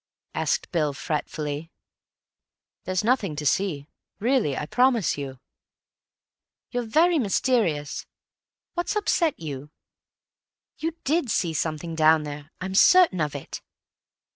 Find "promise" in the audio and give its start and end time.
4.65-5.15